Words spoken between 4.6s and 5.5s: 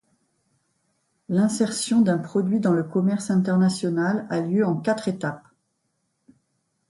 en quatre étapes.